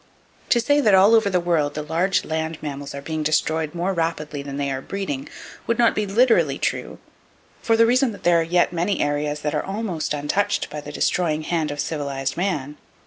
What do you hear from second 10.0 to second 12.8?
untouched by the destroying hand of civilized man.